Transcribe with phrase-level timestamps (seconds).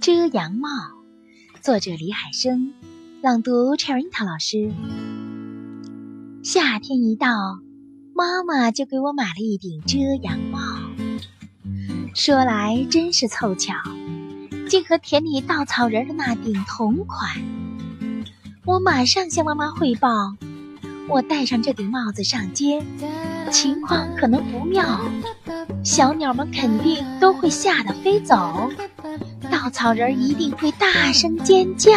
[0.00, 0.68] 遮阳帽，
[1.60, 2.72] 作者李海生，
[3.20, 4.70] 朗读 Cherinta 老师。
[6.42, 7.58] 夏天一到，
[8.14, 10.60] 妈妈就给我买了一顶遮阳帽。
[12.14, 13.74] 说来真是凑巧，
[14.68, 17.30] 竟和田里稻草人的那顶同款。
[18.64, 20.36] 我马上向妈妈汇报，
[21.08, 22.84] 我戴上这顶帽子上街，
[23.50, 25.00] 情况可能不妙，
[25.82, 28.70] 小鸟们肯定都会吓得飞走。
[29.68, 31.90] 稻草人一定会大声尖叫。